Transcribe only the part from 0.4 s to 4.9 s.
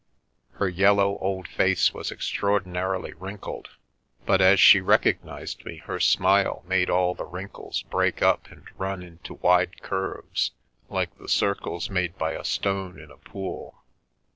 Her yellow, old face was extraordinarily wrinkled, but as she